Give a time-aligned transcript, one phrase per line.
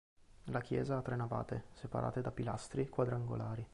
[0.45, 3.63] La chiesa ha tre navate, separate da pilastri quadrangolari.